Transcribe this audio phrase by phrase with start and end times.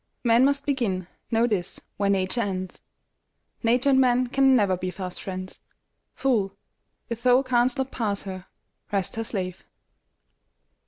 [0.23, 2.81] Man must begin, know this, where Nature ends;
[3.61, 5.59] Nature and man can never be fast friends.
[6.15, 6.57] Fool,
[7.09, 8.47] if thou canst not pass her,
[8.91, 9.63] rest her slave!